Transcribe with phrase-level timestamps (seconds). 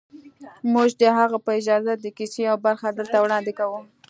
[0.73, 3.79] موږ د هغه په اجازه د کیسې یوه برخه دلته وړاندې کوو